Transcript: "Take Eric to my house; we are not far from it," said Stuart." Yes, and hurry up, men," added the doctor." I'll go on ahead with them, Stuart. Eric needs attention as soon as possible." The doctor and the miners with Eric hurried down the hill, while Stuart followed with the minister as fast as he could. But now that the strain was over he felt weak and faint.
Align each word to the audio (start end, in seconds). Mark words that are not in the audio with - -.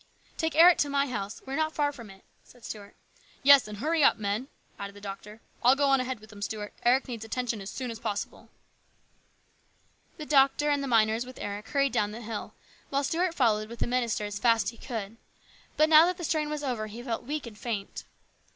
"Take 0.37 0.55
Eric 0.55 0.79
to 0.79 0.89
my 0.89 1.05
house; 1.05 1.43
we 1.45 1.53
are 1.53 1.55
not 1.55 1.73
far 1.75 1.91
from 1.91 2.09
it," 2.09 2.23
said 2.43 2.65
Stuart." 2.65 2.95
Yes, 3.43 3.67
and 3.67 3.77
hurry 3.77 4.03
up, 4.03 4.17
men," 4.17 4.47
added 4.79 4.95
the 4.95 4.99
doctor." 4.99 5.41
I'll 5.63 5.75
go 5.75 5.89
on 5.89 5.99
ahead 6.01 6.19
with 6.19 6.31
them, 6.31 6.41
Stuart. 6.41 6.73
Eric 6.81 7.07
needs 7.07 7.23
attention 7.23 7.61
as 7.61 7.69
soon 7.69 7.91
as 7.91 7.99
possible." 7.99 8.49
The 10.17 10.25
doctor 10.25 10.71
and 10.71 10.81
the 10.81 10.87
miners 10.87 11.23
with 11.23 11.37
Eric 11.37 11.67
hurried 11.67 11.93
down 11.93 12.09
the 12.13 12.21
hill, 12.21 12.55
while 12.89 13.03
Stuart 13.03 13.35
followed 13.35 13.69
with 13.69 13.77
the 13.77 13.85
minister 13.85 14.25
as 14.25 14.39
fast 14.39 14.63
as 14.65 14.69
he 14.71 14.77
could. 14.77 15.17
But 15.77 15.87
now 15.87 16.07
that 16.07 16.17
the 16.17 16.23
strain 16.23 16.49
was 16.49 16.63
over 16.63 16.87
he 16.87 17.03
felt 17.03 17.21
weak 17.25 17.45
and 17.45 17.55
faint. 17.55 18.03